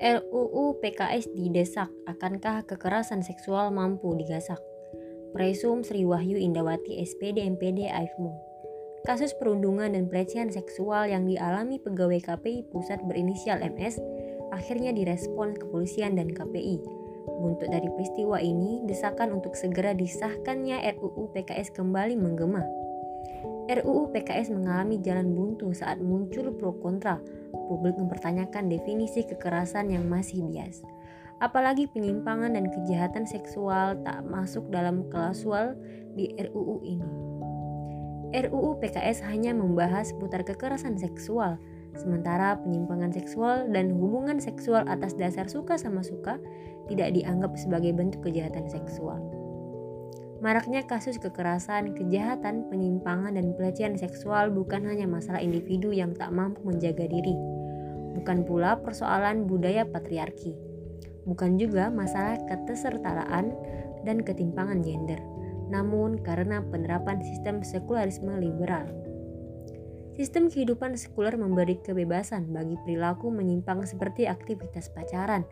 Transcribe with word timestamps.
RUU 0.00 0.80
PKS 0.80 1.28
didesak, 1.36 1.92
akankah 2.08 2.64
kekerasan 2.64 3.20
seksual 3.20 3.68
mampu 3.68 4.16
digasak? 4.16 4.56
Presum 5.36 5.84
Sri 5.84 6.08
Wahyu 6.08 6.40
Indawati 6.40 7.04
SPD 7.04 7.44
MPD 7.44 7.84
AIFMO 7.84 8.32
Kasus 9.04 9.36
perundungan 9.36 9.92
dan 9.92 10.08
pelecehan 10.08 10.48
seksual 10.48 11.12
yang 11.12 11.28
dialami 11.28 11.76
pegawai 11.76 12.16
KPI 12.16 12.72
pusat 12.72 13.04
berinisial 13.04 13.60
MS 13.60 14.00
akhirnya 14.56 14.96
direspon 14.96 15.52
kepolisian 15.52 16.16
dan 16.16 16.32
KPI. 16.32 16.80
Untuk 17.36 17.68
dari 17.68 17.92
peristiwa 17.92 18.40
ini, 18.40 18.80
desakan 18.88 19.36
untuk 19.36 19.52
segera 19.52 19.92
disahkannya 19.92 20.80
RUU 20.96 21.28
PKS 21.36 21.76
kembali 21.76 22.16
menggema. 22.16 22.64
RUU 23.70 24.10
PKS 24.10 24.50
mengalami 24.50 24.98
jalan 24.98 25.30
buntu 25.30 25.70
saat 25.70 26.02
muncul 26.02 26.50
pro 26.58 26.74
kontra 26.82 27.22
publik 27.70 27.94
mempertanyakan 27.94 28.66
definisi 28.66 29.22
kekerasan 29.22 29.94
yang 29.94 30.10
masih 30.10 30.42
bias. 30.42 30.82
Apalagi 31.38 31.86
penyimpangan 31.86 32.58
dan 32.58 32.66
kejahatan 32.66 33.30
seksual 33.30 33.94
tak 34.02 34.26
masuk 34.26 34.66
dalam 34.74 35.06
klausul 35.06 35.78
di 36.18 36.34
RUU 36.34 36.82
ini. 36.82 37.10
RUU 38.30 38.82
PKS 38.82 39.22
hanya 39.30 39.54
membahas 39.54 40.10
seputar 40.10 40.42
kekerasan 40.42 40.98
seksual, 40.98 41.54
sementara 41.94 42.58
penyimpangan 42.58 43.14
seksual 43.14 43.70
dan 43.70 43.94
hubungan 43.94 44.42
seksual 44.42 44.82
atas 44.90 45.14
dasar 45.14 45.46
suka 45.46 45.78
sama 45.78 46.02
suka 46.02 46.42
tidak 46.90 47.14
dianggap 47.14 47.54
sebagai 47.54 47.94
bentuk 47.94 48.26
kejahatan 48.26 48.66
seksual. 48.66 49.39
Maraknya 50.40 50.88
kasus 50.88 51.20
kekerasan, 51.20 51.92
kejahatan, 51.92 52.64
penyimpangan, 52.72 53.36
dan 53.36 53.52
pelecehan 53.52 54.00
seksual 54.00 54.48
bukan 54.48 54.88
hanya 54.88 55.04
masalah 55.04 55.44
individu 55.44 55.92
yang 55.92 56.16
tak 56.16 56.32
mampu 56.32 56.64
menjaga 56.64 57.04
diri, 57.04 57.36
bukan 58.16 58.48
pula 58.48 58.80
persoalan 58.80 59.44
budaya 59.44 59.84
patriarki, 59.84 60.56
bukan 61.28 61.60
juga 61.60 61.92
masalah 61.92 62.40
ketersetaraan 62.48 63.52
dan 64.08 64.24
ketimpangan 64.24 64.80
gender, 64.80 65.20
namun 65.68 66.16
karena 66.24 66.64
penerapan 66.64 67.20
sistem 67.20 67.60
sekularisme 67.60 68.32
liberal. 68.40 68.88
Sistem 70.16 70.48
kehidupan 70.48 70.96
sekuler 70.96 71.36
memberi 71.36 71.76
kebebasan 71.84 72.48
bagi 72.48 72.80
perilaku 72.88 73.28
menyimpang 73.28 73.84
seperti 73.84 74.24
aktivitas 74.24 74.88
pacaran, 74.88 75.44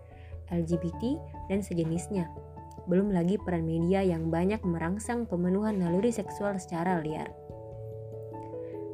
LGBT, 0.48 1.20
dan 1.52 1.60
sejenisnya 1.60 2.47
belum 2.89 3.12
lagi 3.12 3.36
peran 3.36 3.69
media 3.69 4.00
yang 4.00 4.33
banyak 4.33 4.64
merangsang 4.64 5.28
pemenuhan 5.28 5.77
naluri 5.77 6.08
seksual 6.08 6.56
secara 6.56 7.05
liar. 7.05 7.28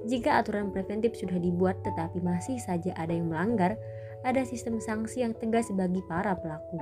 Jika 0.05 0.37
aturan 0.43 0.69
preventif 0.69 1.17
sudah 1.17 1.41
dibuat 1.41 1.81
tetapi 1.81 2.21
masih 2.21 2.61
saja 2.61 2.93
ada 2.99 3.15
yang 3.15 3.33
melanggar, 3.33 3.81
ada 4.27 4.45
sistem 4.45 4.77
sanksi 4.83 5.25
yang 5.25 5.33
tegas 5.33 5.73
bagi 5.73 6.05
para 6.05 6.37
pelaku. 6.37 6.77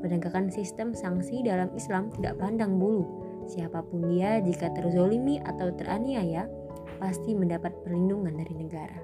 Penegakan 0.00 0.48
sistem 0.48 0.96
sanksi 0.96 1.44
dalam 1.44 1.68
Islam 1.76 2.08
tidak 2.16 2.40
pandang 2.40 2.80
bulu. 2.80 3.04
Siapa 3.44 3.84
pun 3.84 4.08
dia, 4.08 4.40
jika 4.40 4.72
terzolimi 4.72 5.42
atau 5.44 5.74
teraniaya, 5.76 6.48
pasti 6.96 7.36
mendapat 7.36 7.74
perlindungan 7.84 8.32
dari 8.38 8.54
negara. 8.56 8.98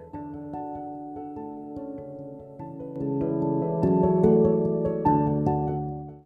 thank 3.03 4.05
you 4.05 4.11